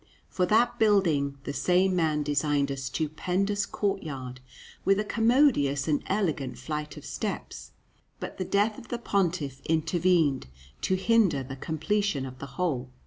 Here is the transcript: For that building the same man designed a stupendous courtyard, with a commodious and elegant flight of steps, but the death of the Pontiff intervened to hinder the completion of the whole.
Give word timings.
For 0.29 0.47
that 0.47 0.79
building 0.79 1.37
the 1.43 1.53
same 1.53 1.95
man 1.95 2.23
designed 2.23 2.71
a 2.71 2.75
stupendous 2.77 3.67
courtyard, 3.67 4.39
with 4.83 4.99
a 4.99 5.03
commodious 5.03 5.87
and 5.87 6.01
elegant 6.07 6.57
flight 6.57 6.97
of 6.97 7.05
steps, 7.05 7.69
but 8.19 8.39
the 8.39 8.43
death 8.43 8.79
of 8.79 8.87
the 8.87 8.97
Pontiff 8.97 9.61
intervened 9.67 10.47
to 10.81 10.95
hinder 10.95 11.43
the 11.43 11.55
completion 11.55 12.25
of 12.25 12.39
the 12.39 12.47
whole. 12.57 12.89